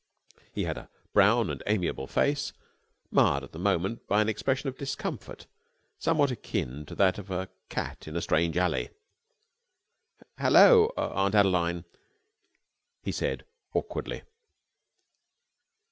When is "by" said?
4.07-4.19